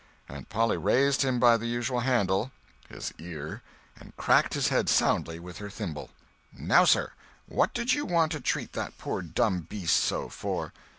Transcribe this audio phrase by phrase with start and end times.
[0.27, 5.69] Aunt Polly raised him by the usual handle—his ear—and cracked his head soundly with her
[5.69, 6.09] thimble.
[6.51, 7.11] "Now, sir,
[7.45, 10.73] what did you want to treat that poor dumb beast so, for?"